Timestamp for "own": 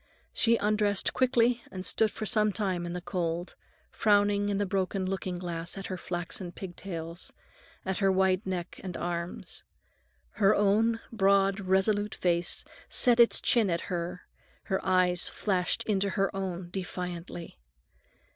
10.55-11.01, 16.35-16.71